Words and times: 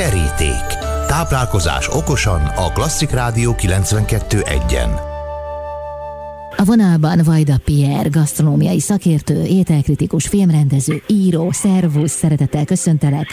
Teríték. 0.00 0.64
Táplálkozás 1.06 1.88
okosan 1.88 2.40
a 2.40 2.72
Klasszik 2.72 3.10
Rádió 3.10 3.54
92.1-en. 3.58 4.90
A 6.56 6.64
vonalban 6.64 7.20
Vajda 7.24 7.54
Pierre, 7.64 8.08
gasztronómiai 8.08 8.80
szakértő, 8.80 9.44
ételkritikus, 9.44 10.26
filmrendező, 10.26 11.02
író, 11.06 11.52
szervusz, 11.52 12.12
szeretettel 12.12 12.64
köszöntelek. 12.64 13.26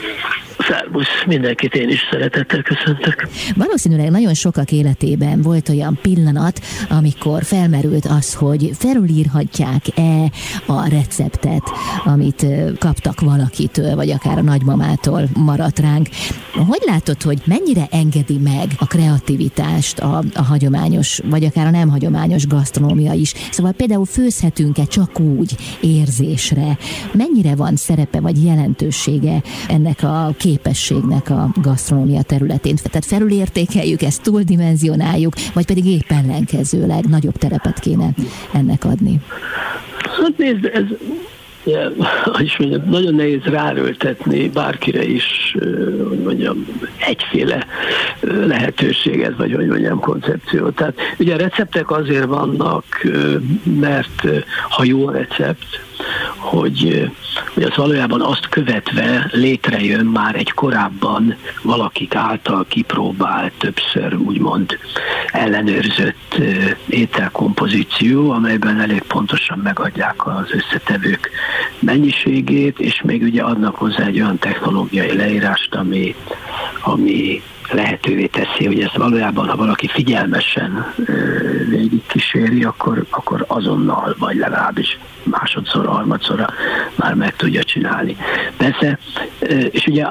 Szervusz, 0.68 1.24
mindenkit 1.26 1.74
én 1.74 1.90
is 1.90 2.00
szeretettel 2.12 2.62
köszöntök. 2.62 3.28
Valószínűleg 3.56 4.10
nagyon 4.12 4.34
sokak 4.34 4.72
életében 4.72 5.42
volt 5.42 5.70
olyan 5.70 6.00
pillanat, 6.02 6.60
amikor 6.90 7.44
felmerült 7.44 8.06
az, 8.06 8.34
hogy 8.34 8.72
felülírhatják-e 8.74 10.32
a 10.66 10.88
receptet, 10.90 11.64
amit 12.06 12.46
kaptak 12.80 13.20
valakitől, 13.20 13.96
vagy 13.96 14.10
akár 14.10 14.38
a 14.38 14.42
nagymamától 14.42 15.30
maradt 15.34 15.80
ránk. 15.80 16.08
Hogy 16.54 16.82
látod, 16.86 17.22
hogy 17.22 17.42
mennyire 17.46 17.88
engedi 17.92 18.38
meg 18.38 18.68
a 18.78 18.86
kreativitást 18.86 20.00
a, 20.00 20.24
a 20.34 20.44
hagyományos, 20.44 21.20
vagy 21.30 21.44
akár 21.44 21.66
a 21.66 21.70
nem 21.70 21.90
hagyományos 21.90 22.48
gasztronómia 22.48 23.14
is? 23.14 23.34
Szóval 23.52 23.72
például 23.72 24.06
főzhetünk-e 24.06 24.86
csak 24.86 25.20
úgy 25.20 25.56
érzésre? 25.82 26.78
Mennyire 27.12 27.56
van 27.56 27.76
szerepe 27.76 28.20
vagy 28.20 28.44
jelentősége 28.44 29.42
ennek 29.68 30.04
a 30.04 30.34
képességnek 30.58 31.30
a 31.30 31.50
gasztronómia 31.62 32.22
területén. 32.22 32.76
Tehát 32.76 33.06
felülértékeljük 33.06 34.02
ezt, 34.02 34.22
túldimenzionáljuk, 34.22 35.34
vagy 35.54 35.66
pedig 35.66 35.86
épp 35.86 36.12
ellenkezőleg 36.12 37.06
nagyobb 37.06 37.38
terepet 37.38 37.80
kéne 37.80 38.10
ennek 38.54 38.86
adni. 38.86 39.20
Hát 40.22 40.38
nézd, 40.38 40.66
ez 40.66 40.84
mondjam, 42.58 42.82
nagyon 42.90 43.16
nehéz 43.16 43.44
ráröltetni 43.44 44.50
bárkire 44.50 45.04
is, 45.04 45.56
hogy 46.10 46.20
mondjam, 46.24 46.66
egyféle 46.98 47.66
lehetőséget, 48.22 49.36
vagy 49.38 49.54
hogy 49.54 49.68
mondjam, 49.68 50.00
koncepciót. 50.00 50.76
Tehát 50.76 50.96
ugye 51.20 51.34
a 51.34 51.38
receptek 51.38 51.92
azért 51.92 52.26
vannak, 52.26 52.86
mert 53.80 54.28
ha 54.70 54.84
jó 54.84 55.08
a 55.08 55.12
recept, 55.12 55.66
hogy, 56.48 57.12
hogy 57.54 57.64
az 57.64 57.76
valójában 57.76 58.22
azt 58.22 58.50
követve 58.50 59.30
létrejön 59.32 60.06
már 60.06 60.36
egy 60.36 60.52
korábban 60.52 61.36
valakik 61.62 62.16
által 62.16 62.66
kipróbált, 62.68 63.52
többször 63.58 64.16
úgymond 64.16 64.78
ellenőrzött 65.28 66.36
ételkompozíció, 66.88 68.32
amelyben 68.32 68.80
elég 68.82 69.02
pontosan 69.02 69.60
megadják 69.64 70.28
az 70.28 70.52
összetevők 70.52 71.30
mennyiségét, 71.80 72.80
és 72.80 73.02
még 73.06 73.22
ugye 73.22 73.42
adnak 73.42 73.76
hozzá 73.76 74.06
egy 74.06 74.20
olyan 74.20 74.38
technológiai 74.40 75.16
leírást, 75.16 75.76
ami, 75.76 76.16
ami 76.82 77.42
lehetővé 77.72 78.26
teszi, 78.26 78.66
hogy 78.66 78.80
ezt 78.80 78.98
valójában, 78.98 79.48
ha 79.48 79.56
valaki 79.56 79.88
figyelmesen 79.88 80.94
végigkíséri, 81.70 82.64
akkor, 82.64 83.06
akkor 83.10 83.46
azonnal, 83.48 84.16
vagy 84.20 84.36
legalábbis 84.36 85.00
másodszor, 85.24 85.86
harmadszor 85.86 86.46
már 86.96 87.14
meg 87.14 87.36
tudja 87.36 87.64
csinálni. 87.64 88.18
Persze, 88.58 89.00
és 89.72 89.88
ugye 89.88 90.06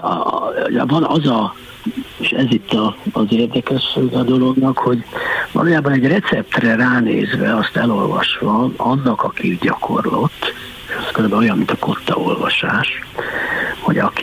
van 0.87 1.05
az 1.05 1.27
a 1.27 1.55
és 2.17 2.31
ez 2.31 2.47
itt 2.49 2.73
a, 2.73 2.97
az 3.13 3.27
érdekesség 3.29 4.13
a 4.13 4.23
dolognak, 4.23 4.79
hogy 4.79 5.05
valójában 5.53 5.93
egy 5.93 6.07
receptre 6.07 6.77
ránézve, 6.77 7.57
azt 7.57 7.77
elolvasva, 7.77 8.71
annak, 8.77 9.23
aki 9.23 9.59
gyakorlott, 9.61 10.55
ez 10.99 11.11
kb. 11.13 11.33
olyan, 11.33 11.57
mint 11.57 11.71
a 11.71 11.77
kotta 11.77 12.17
olvasás, 12.17 12.89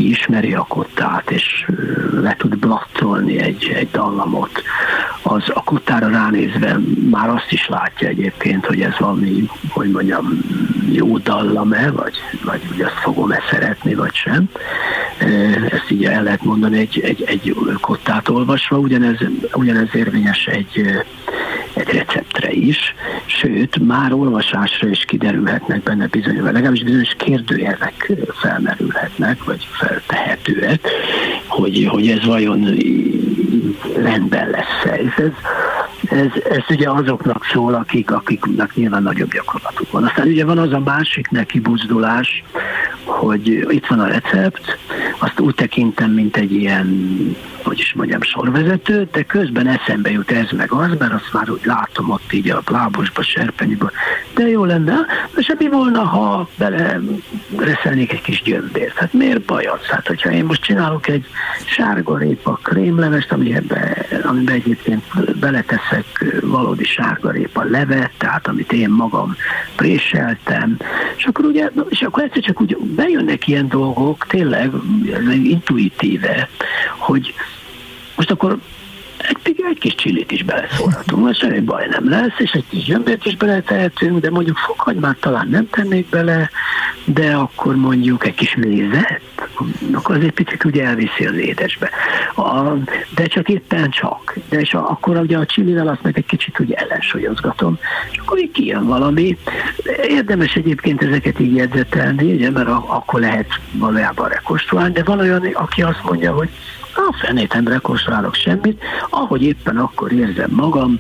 aki 0.04 0.12
ismeri 0.12 0.54
a 0.54 0.66
kottát, 0.68 1.32
és 1.32 1.66
le 2.22 2.36
tud 2.38 2.58
blatolni 2.58 3.40
egy, 3.40 3.72
egy 3.76 3.90
dallamot, 3.92 4.64
az 5.22 5.44
a 5.54 5.64
kottára 5.64 6.10
ránézve 6.10 6.80
már 7.10 7.30
azt 7.30 7.52
is 7.52 7.68
látja 7.68 8.08
egyébként, 8.08 8.66
hogy 8.66 8.82
ez 8.82 8.98
valami, 9.00 9.50
hogy 9.70 9.92
mondjam, 9.92 10.40
jó 10.92 11.18
dallam-e, 11.18 11.92
vagy, 11.92 12.18
vagy 12.44 12.62
hogy 12.68 12.82
azt 12.82 13.00
fogom-e 13.02 13.40
szeretni, 13.50 13.94
vagy 13.94 14.14
sem. 14.14 14.50
Ezt 15.72 15.92
így 15.92 16.06
el 16.06 16.24
lehet 16.24 16.44
mondani 16.44 16.80
egy, 16.80 17.00
egy, 17.00 17.24
egy 17.26 17.56
kottát 17.82 18.30
olvasva, 18.30 18.78
ugyanez, 18.78 19.18
ugyanez 19.54 19.90
érvényes 19.94 20.46
egy, 20.46 21.04
egy 21.74 21.88
receptre 21.88 22.52
is, 22.52 22.96
sőt, 23.26 23.80
már 23.86 24.14
olvasásra 24.14 24.88
is 24.88 25.06
kiderülhetnek 25.06 25.84
benne 25.84 26.08
bizonyos, 26.08 26.44
legalábbis 26.44 26.84
bizonyos 26.84 27.16
kérdőjelek 27.18 28.12
felmerülhetnek, 28.34 29.44
vagy 29.44 29.68
feltehetőek, 29.72 30.88
hogy, 31.48 31.88
hogy 31.90 32.08
ez 32.08 32.26
vajon 32.26 32.78
rendben 33.96 34.50
lesz 34.50 34.84
ez. 34.84 35.26
Ez, 35.26 35.32
ez, 36.10 36.44
ez 36.50 36.64
ugye 36.70 36.90
azoknak 36.90 37.46
szól, 37.46 37.74
akik, 37.74 38.12
akiknek 38.12 38.76
nyilván 38.76 39.04
nagyobb 39.04 39.34
gyakorlatuk 39.34 39.92
van. 39.92 40.04
Aztán 40.04 40.28
ugye 40.28 40.46
van 40.46 40.58
az 40.58 40.74
a 40.74 40.80
másik 40.80 41.30
neki 41.30 41.60
buzdulás, 41.60 42.44
hogy 43.20 43.48
itt 43.48 43.86
van 43.86 44.00
a 44.00 44.08
recept, 44.08 44.78
azt 45.18 45.40
úgy 45.40 45.56
tekintem, 45.56 46.12
mint 46.12 46.38
egy 46.38 46.52
ilyen, 46.52 46.88
hogy 47.64 47.80
is 47.80 47.94
mondjam, 47.94 48.22
sorvezető, 48.22 49.08
de 49.12 49.24
közben 49.24 49.68
eszembe 49.68 50.12
jut 50.12 50.32
ez 50.32 50.50
meg 50.52 50.72
az, 50.72 50.90
mert 51.00 51.14
azt 51.14 51.34
már 51.34 51.50
úgy 51.50 51.66
látom 51.66 52.10
ott 52.10 52.34
így 52.34 52.50
a 52.50 52.62
lábosba, 52.66 53.22
serpenyőbe, 53.22 53.92
de 54.36 54.48
jó 54.48 54.66
lenne, 54.66 54.96
és 55.36 55.54
mi 55.58 55.70
volna, 55.70 56.04
ha 56.04 56.50
bele 56.58 57.00
reszelnék 57.58 58.12
egy 58.12 58.22
kis 58.22 58.42
gyömbért? 58.42 58.98
Hát 58.98 59.14
miért 59.14 59.42
baj 59.42 59.64
az? 59.64 59.82
Hát, 59.82 60.08
hogyha 60.08 60.32
én 60.32 60.46
most 60.46 60.64
csinálok 60.64 61.08
egy 61.08 61.26
sárgarépa 61.66 62.60
krémlevest, 62.64 63.32
amiben, 63.32 63.96
amiben 64.24 64.56
egyébként 64.56 65.04
beleteszek 65.40 66.36
valódi 66.42 66.84
sárgarépa 66.84 67.64
levet, 67.64 68.12
tehát 68.18 68.48
amit 68.48 68.72
én 68.72 68.90
magam 68.90 69.36
préseltem, 69.76 70.78
és 71.24 71.30
akkor 71.30 71.46
ugye, 71.46 71.70
és 71.90 72.02
akkor 72.02 72.24
egyszer 72.24 72.42
csak 72.42 72.62
úgy 72.62 72.78
bejönnek 72.78 73.48
ilyen 73.48 73.68
dolgok, 73.68 74.26
tényleg 74.28 74.72
intuitíve, 75.44 76.50
hogy 76.98 77.34
most 78.16 78.32
akkor 78.32 78.58
egy, 79.18 79.64
egy 79.70 79.80
kis 79.80 79.96
csillit 79.96 80.32
is 80.32 80.44
beleszólhatunk, 80.44 81.24
mert 81.24 81.38
semmi 81.38 81.60
baj 81.60 81.88
nem 81.88 82.10
lesz, 82.10 82.34
és 82.38 82.52
egy 82.52 82.66
kis 82.70 82.84
gyömbért 82.84 83.26
is 83.26 83.36
beletehetünk, 83.36 84.20
de 84.20 84.30
mondjuk 84.30 84.58
fokhagymát 84.58 85.18
talán 85.18 85.48
nem 85.48 85.70
tennék 85.70 86.10
bele, 86.10 86.50
de 87.06 87.32
akkor 87.32 87.76
mondjuk 87.76 88.26
egy 88.26 88.36
kis 88.36 88.56
mézet, 88.56 89.22
akkor 89.92 90.16
az 90.16 90.24
egy 90.24 90.32
picit 90.32 90.64
ugye 90.64 90.86
elviszi 90.86 91.26
az 91.26 91.36
édesbe. 91.36 91.90
A, 92.36 92.74
de 93.16 93.26
csak 93.26 93.50
éppen 93.50 93.90
csak. 93.90 94.36
De 94.50 94.60
és 94.60 94.74
a, 94.74 94.90
akkor 94.90 95.18
ugye 95.18 95.38
a 95.38 95.46
csilivel 95.46 95.88
azt 95.88 96.04
meg 96.04 96.18
egy 96.18 96.26
kicsit 96.26 96.60
ugye 96.60 96.76
ellensúlyozgatom, 96.76 97.80
és 98.12 98.18
akkor 98.18 98.40
így 98.40 98.52
kijön 98.52 98.86
valami. 98.86 99.38
Érdemes 100.08 100.56
egyébként 100.56 101.04
ezeket 101.04 101.40
így 101.40 101.56
jegyzetelni, 101.56 102.34
ugye, 102.34 102.50
mert 102.52 102.68
a, 102.68 102.84
akkor 102.88 103.20
lehet 103.20 103.48
valójában 103.72 104.30
rekonstruálni, 104.30 104.94
de 104.94 105.04
van 105.04 105.20
olyan, 105.20 105.46
aki 105.54 105.82
azt 105.82 106.04
mondja, 106.04 106.34
hogy 106.34 106.50
a 106.96 107.18
fenét 107.22 107.54
nem 107.54 107.68
rekonstruálok 107.68 108.36
semmit, 108.36 108.84
ahogy 109.10 109.44
éppen 109.44 109.78
akkor 109.78 110.12
érzem 110.12 110.50
magam, 110.52 111.00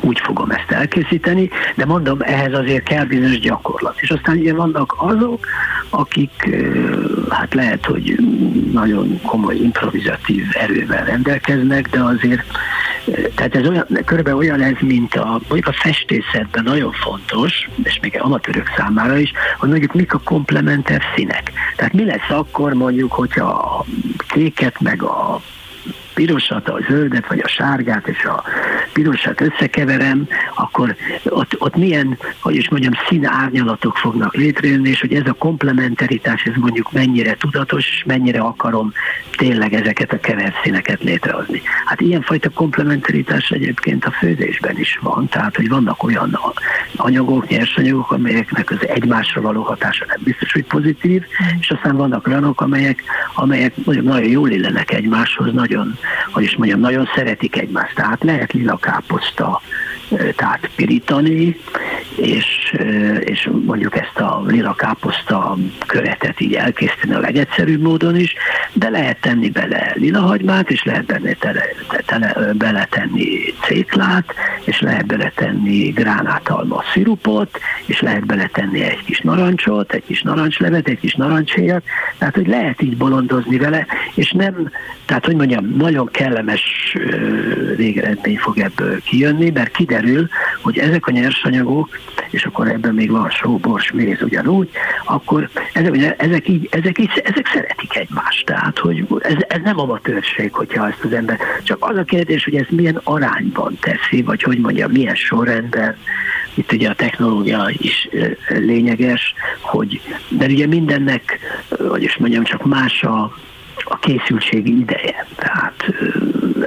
úgy 0.00 0.20
fogom 0.20 0.50
ezt 0.50 0.70
elkészíteni, 0.70 1.50
de 1.74 1.84
mondom, 1.84 2.18
ehhez 2.20 2.52
azért 2.52 2.82
kell 2.82 3.04
bizonyos 3.04 3.38
gyakorlat. 3.38 4.00
És 4.00 4.10
aztán 4.10 4.36
ugye 4.36 4.54
vannak 4.54 4.94
azok, 4.98 5.46
akik 5.90 6.56
hát 7.30 7.54
lehet, 7.54 7.86
hogy 7.86 8.18
nagyon 8.72 9.20
komoly 9.22 9.56
improvizatív 9.56 10.44
erővel 10.52 11.04
rendelkeznek, 11.04 11.88
de 11.88 12.00
azért 12.00 12.42
tehát 13.34 13.54
ez 13.54 13.66
olyan, 13.66 13.86
körülbelül 14.04 14.38
olyan 14.38 14.60
ez, 14.60 14.74
mint 14.80 15.14
a, 15.14 15.24
mondjuk 15.24 15.66
a 15.66 15.72
festészetben 15.72 16.62
nagyon 16.64 16.92
fontos, 16.92 17.68
és 17.82 17.98
még 18.02 18.18
amatőrök 18.20 18.66
számára 18.76 19.18
is, 19.18 19.32
hogy 19.58 19.68
mondjuk 19.68 19.94
mik 19.94 20.14
a 20.14 20.20
komplementer 20.24 21.02
színek. 21.14 21.52
Tehát 21.76 21.92
mi 21.92 22.04
lesz 22.04 22.30
akkor 22.30 22.72
mondjuk, 22.72 23.12
hogyha 23.12 23.44
a 23.44 23.84
kéket 24.28 24.80
meg 24.80 25.02
a 25.02 25.40
pirosat, 26.14 26.68
a 26.68 26.78
zöldet, 26.88 27.26
vagy 27.26 27.40
a 27.44 27.48
sárgát 27.48 28.08
és 28.08 28.24
a 28.24 28.44
pirosat 28.92 29.40
összekeverem, 29.40 30.28
akkor 30.54 30.96
ott, 31.24 31.60
ott 31.60 31.76
milyen, 31.76 32.18
hogy 32.40 32.54
is 32.54 32.68
mondjam, 32.68 32.92
színárnyalatok 33.08 33.96
fognak 33.96 34.34
létrejönni, 34.34 34.88
és 34.88 35.00
hogy 35.00 35.14
ez 35.14 35.26
a 35.26 35.32
komplementaritás, 35.32 36.42
ez 36.42 36.54
mondjuk 36.56 36.92
mennyire 36.92 37.34
tudatos, 37.34 37.88
és 37.88 38.04
mennyire 38.06 38.40
akarom 38.40 38.92
tényleg 39.36 39.74
ezeket 39.74 40.12
a 40.12 40.20
kevert 40.20 40.62
színeket 40.62 41.02
létrehozni. 41.02 41.62
Hát 41.84 42.00
ilyenfajta 42.00 42.50
komplementaritás 42.50 43.50
egyébként 43.50 44.04
a 44.04 44.10
főzésben 44.10 44.78
is 44.78 44.98
van, 45.02 45.28
tehát 45.28 45.56
hogy 45.56 45.68
vannak 45.68 46.02
olyan 46.02 46.38
anyagok, 46.96 47.48
nyersanyagok, 47.48 48.12
amelyeknek 48.12 48.70
az 48.70 48.88
egymásra 48.88 49.40
való 49.40 49.62
hatása 49.62 50.04
nem 50.08 50.18
biztos, 50.24 50.52
hogy 50.52 50.64
pozitív, 50.64 51.24
és 51.60 51.70
aztán 51.70 51.96
vannak 51.96 52.26
olyanok, 52.26 52.60
amelyek, 52.60 53.02
amelyek 53.34 53.76
nagyon 53.84 54.28
jól 54.28 54.50
illenek 54.50 54.92
egymáshoz, 54.92 55.52
nagyon 55.52 55.98
hogy 56.30 56.42
is 56.42 56.56
mondjam, 56.56 56.80
nagyon 56.80 57.08
szeretik 57.14 57.56
egymást. 57.56 57.94
Tehát 57.94 58.22
lehet 58.24 58.52
lila 58.52 58.76
káposzta 58.76 59.60
tehát 60.36 60.70
pirítani, 60.76 61.60
és, 62.16 62.59
és 63.20 63.50
mondjuk 63.66 63.96
ezt 63.96 64.18
a 64.18 64.42
lila 64.46 64.74
káposzta 64.74 65.56
köretet 65.86 66.40
így 66.40 66.54
elkészíteni 66.54 67.14
a 67.14 67.18
legegyszerűbb 67.18 67.80
módon 67.80 68.16
is, 68.16 68.34
de 68.72 68.88
lehet 68.88 69.20
tenni 69.20 69.50
bele 69.50 69.92
lila 69.94 70.20
hagymát, 70.20 70.70
és 70.70 70.84
lehet 70.84 71.04
benne 71.04 71.32
tele, 71.32 71.64
tele, 72.06 72.52
beletenni 72.54 73.54
céklát, 73.62 74.34
és 74.64 74.80
lehet 74.80 75.06
beletenni 75.06 75.88
gránátalma 75.88 76.82
szirupot, 76.92 77.58
és 77.86 78.00
lehet 78.00 78.26
beletenni 78.26 78.82
egy 78.82 79.04
kis 79.04 79.20
narancsot, 79.20 79.92
egy 79.92 80.04
kis 80.04 80.22
narancslevet, 80.22 80.88
egy 80.88 80.98
kis 80.98 81.14
narancshéjat, 81.14 81.82
tehát 82.18 82.34
hogy 82.34 82.46
lehet 82.46 82.82
így 82.82 82.96
bolondozni 82.96 83.58
vele, 83.58 83.86
és 84.14 84.30
nem, 84.32 84.70
tehát 85.04 85.26
hogy 85.26 85.36
mondjam, 85.36 85.74
nagyon 85.76 86.08
kellemes 86.10 86.96
végeredmény 87.76 88.38
fog 88.38 88.58
ebből 88.58 89.02
kijönni, 89.02 89.50
mert 89.50 89.76
kiderül, 89.76 90.28
hogy 90.62 90.78
ezek 90.78 91.06
a 91.06 91.10
nyersanyagok, 91.10 91.98
és 92.30 92.44
akkor 92.44 92.68
ebben 92.68 92.94
még 92.94 93.10
van 93.10 93.30
só, 93.30 93.56
bors, 93.56 93.92
méz 93.92 94.22
ugyanúgy, 94.22 94.70
akkor 95.04 95.48
ezek, 95.72 96.14
ezek, 96.16 96.48
így, 96.48 96.68
ezek, 96.70 96.98
így, 96.98 97.22
ezek 97.24 97.46
szeretik 97.52 97.96
egymást. 97.96 98.46
Tehát, 98.46 98.78
hogy 98.78 99.06
ez, 99.20 99.36
ez 99.48 99.60
nem 99.64 99.78
amatőrség, 99.78 100.52
hogyha 100.52 100.88
ezt 100.88 101.04
az 101.04 101.12
ember, 101.12 101.38
csak 101.62 101.76
az 101.80 101.96
a 101.96 102.04
kérdés, 102.04 102.44
hogy 102.44 102.56
ez 102.56 102.66
milyen 102.68 103.00
arányban 103.04 103.78
teszi, 103.80 104.22
vagy 104.22 104.42
hogy 104.42 104.58
mondja, 104.58 104.88
milyen 104.88 105.14
sorrendben, 105.14 105.96
itt 106.54 106.72
ugye 106.72 106.88
a 106.88 106.94
technológia 106.94 107.70
is 107.72 108.08
lényeges, 108.48 109.34
hogy, 109.60 110.00
mert 110.28 110.50
ugye 110.50 110.66
mindennek, 110.66 111.38
vagyis 111.78 112.16
mondjam, 112.16 112.44
csak 112.44 112.64
más 112.64 113.02
a, 113.02 113.36
a 113.84 113.98
készültségi 113.98 114.78
ideje. 114.78 115.26
Tehát 115.36 115.94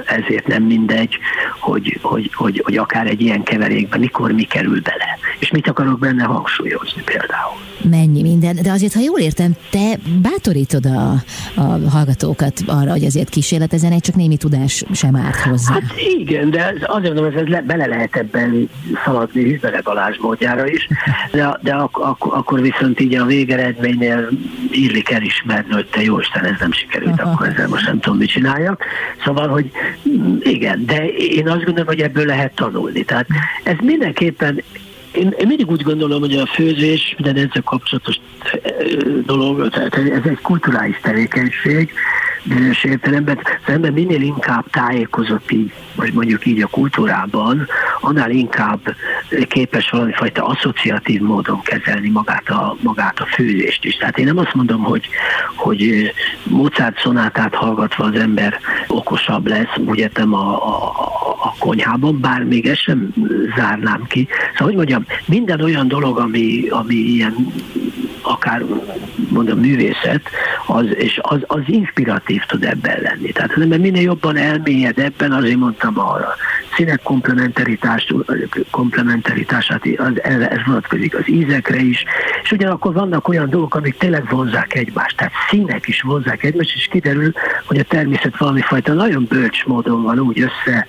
ezért 0.04 0.46
nem 0.46 0.62
mindegy, 0.62 1.18
hogy, 1.74 1.98
hogy, 2.02 2.30
hogy, 2.34 2.60
hogy 2.64 2.76
akár 2.76 3.06
egy 3.06 3.20
ilyen 3.20 3.42
keverékben 3.42 4.00
mikor 4.00 4.32
mi 4.32 4.42
kerül 4.42 4.80
bele. 4.80 5.18
És 5.38 5.50
mit 5.50 5.68
akarok 5.68 5.98
benne 5.98 6.24
hangsúlyozni 6.24 7.02
például. 7.02 7.73
Mennyi 7.90 8.22
minden, 8.22 8.58
de 8.62 8.70
azért, 8.70 8.92
ha 8.92 9.00
jól 9.00 9.18
értem, 9.18 9.52
te 9.70 9.98
bátorítod 10.22 10.86
a, 10.86 11.12
a 11.54 11.90
hallgatókat 11.90 12.60
arra, 12.66 12.90
hogy 12.90 13.04
azért 13.04 13.28
kísérletezen, 13.28 13.98
csak 13.98 14.14
némi 14.14 14.36
tudás 14.36 14.84
sem 14.92 15.16
árt 15.16 15.36
hozzá. 15.36 15.72
Hát 15.72 15.82
igen, 16.18 16.50
de 16.50 16.74
azért 16.86 17.14
mondom, 17.14 17.38
ez 17.38 17.46
le, 17.46 17.62
bele 17.62 17.86
lehet 17.86 18.16
ebben 18.16 18.68
szaladni 19.04 19.50
Hüzbele 19.50 19.80
Balázs 19.80 20.16
módjára 20.20 20.66
is, 20.66 20.88
de, 21.32 21.58
de 21.62 21.74
ak- 21.74 22.02
ak- 22.02 22.32
akkor 22.32 22.60
viszont 22.60 23.00
így 23.00 23.14
a 23.14 23.24
végeredménynél 23.24 24.28
írlik 24.72 25.10
elismerni, 25.10 25.72
hogy 25.72 25.86
te 25.86 26.02
jó 26.02 26.18
Isten, 26.18 26.44
ez 26.44 26.56
nem 26.60 26.72
sikerült, 26.72 27.20
akkor 27.20 27.48
ezzel 27.48 27.68
most 27.68 27.86
nem 27.86 28.00
tudom, 28.00 28.18
mit 28.18 28.28
csináljak. 28.28 28.84
Szóval, 29.24 29.48
hogy 29.48 29.70
igen, 30.40 30.84
de 30.86 31.06
én 31.08 31.48
azt 31.48 31.64
gondolom, 31.64 31.86
hogy 31.86 32.00
ebből 32.00 32.24
lehet 32.26 32.54
tanulni. 32.54 33.04
Tehát 33.04 33.26
ez 33.62 33.76
mindenképpen 33.82 34.62
én, 35.14 35.34
én 35.38 35.46
mindig 35.46 35.70
úgy 35.70 35.82
gondolom, 35.82 36.20
hogy 36.20 36.36
a 36.36 36.46
főzés, 36.46 37.14
minden 37.16 37.36
ezzel 37.36 37.62
kapcsolatos 37.62 38.20
dolog, 39.26 39.68
tehát 39.68 39.94
ez 39.94 40.24
egy 40.24 40.38
kulturális 40.42 40.98
tevékenység, 41.02 41.92
bizonyos 42.44 42.84
értelemben, 42.84 43.38
az 43.66 43.72
ember 43.72 43.90
minél 43.90 44.22
inkább 44.22 44.70
tájékozott 44.70 45.50
így, 45.50 45.72
vagy 45.94 46.12
mondjuk 46.12 46.46
így 46.46 46.62
a 46.62 46.66
kultúrában, 46.66 47.68
annál 48.00 48.30
inkább 48.30 48.94
képes 49.48 49.90
valami 49.90 50.12
fajta 50.12 50.46
asszociatív 50.46 51.20
módon 51.20 51.62
kezelni 51.62 52.08
magát 52.08 52.48
a, 52.48 52.76
magát 52.80 53.20
a 53.20 53.26
főzést 53.26 53.84
is. 53.84 53.96
Tehát 53.96 54.18
én 54.18 54.24
nem 54.24 54.38
azt 54.38 54.54
mondom, 54.54 54.82
hogy, 54.82 55.08
hogy 55.54 56.12
Mozart 56.42 57.00
szonátát 57.00 57.54
hallgatva 57.54 58.04
az 58.04 58.14
ember 58.14 58.58
okosabb 58.86 59.46
lesz, 59.46 59.76
úgy 59.84 59.98
értem 59.98 60.34
a, 60.34 60.66
a, 60.68 61.13
a 61.44 61.54
konyhában, 61.58 62.20
bár 62.20 62.42
még 62.42 62.66
ezt 62.66 62.80
sem 62.80 63.14
zárnám 63.56 64.04
ki. 64.08 64.28
Szóval, 64.52 64.66
hogy 64.66 64.74
mondjam, 64.74 65.06
minden 65.26 65.60
olyan 65.60 65.88
dolog, 65.88 66.18
ami, 66.18 66.66
ami 66.68 66.94
ilyen 66.94 67.52
akár 68.22 68.64
mondom 69.28 69.58
művészet, 69.58 70.28
az, 70.66 70.86
és 70.94 71.18
az, 71.22 71.38
az 71.46 71.60
inspiratív 71.66 72.42
tud 72.42 72.64
ebben 72.64 73.00
lenni. 73.00 73.32
Tehát 73.32 73.52
az 73.56 73.62
ember 73.62 73.78
minél 73.78 74.02
jobban 74.02 74.36
elmélyed 74.36 74.98
ebben, 74.98 75.32
azért 75.32 75.56
mondtam 75.56 75.98
a 75.98 76.18
színek 76.76 77.02
komplementaritást, 77.02 78.14
komplementaritását, 78.70 79.82
az, 79.96 80.22
ez 80.22 80.58
vonatkozik 80.66 81.14
az 81.14 81.28
ízekre 81.28 81.80
is, 81.80 82.04
és 82.42 82.52
ugyanakkor 82.52 82.92
vannak 82.92 83.28
olyan 83.28 83.50
dolgok, 83.50 83.74
amik 83.74 83.96
tényleg 83.98 84.30
vonzák 84.30 84.74
egymást, 84.74 85.16
tehát 85.16 85.32
színek 85.50 85.88
is 85.88 86.02
vonzák 86.02 86.44
egymást, 86.44 86.74
és 86.74 86.86
kiderül, 86.90 87.32
hogy 87.64 87.78
a 87.78 87.82
természet 87.82 88.38
valami 88.38 88.60
fajta 88.60 88.92
nagyon 88.92 89.26
bölcs 89.28 89.64
módon 89.64 90.02
van 90.02 90.18
úgy 90.18 90.40
össze 90.40 90.86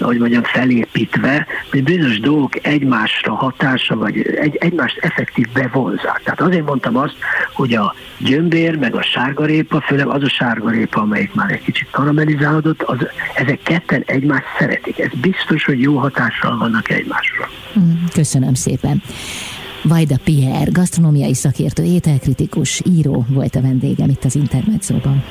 ahogy 0.00 0.18
mondjam, 0.18 0.42
felépítve, 0.42 1.46
hogy 1.70 1.82
bizonyos 1.82 2.20
dolgok 2.20 2.66
egymásra 2.66 3.34
hatása, 3.34 3.96
vagy 3.96 4.18
egy, 4.18 4.56
egymást 4.56 4.98
effektív 4.98 5.46
bevonzák. 5.52 6.20
Tehát 6.24 6.40
azért 6.40 6.66
mondtam 6.66 6.96
azt, 6.96 7.16
hogy 7.52 7.74
a 7.74 7.94
gyömbér, 8.18 8.76
meg 8.76 8.94
a 8.94 9.02
sárgarépa, 9.02 9.80
főleg 9.80 10.06
az 10.06 10.22
a 10.22 10.28
sárgarépa, 10.28 11.00
amelyik 11.00 11.34
már 11.34 11.50
egy 11.50 11.62
kicsit 11.62 11.90
karamellizálódott, 11.90 12.82
az, 12.82 12.98
ezek 13.34 13.58
ketten 13.62 14.02
egymást 14.06 14.46
szeretik. 14.58 14.98
Ez 14.98 15.10
biztos, 15.20 15.64
hogy 15.64 15.80
jó 15.80 15.96
hatással 15.96 16.58
vannak 16.58 16.90
egymásra. 16.90 17.48
Mm, 17.78 17.92
köszönöm 18.12 18.54
szépen. 18.54 19.02
Vajda 19.82 20.16
Pierre, 20.24 20.70
gasztronómiai 20.72 21.34
szakértő, 21.34 21.82
ételkritikus, 21.82 22.82
író 22.84 23.26
volt 23.28 23.54
a 23.54 23.60
vendégem 23.60 24.08
itt 24.08 24.24
az 24.24 24.34
Intermedzóban. 24.34 25.24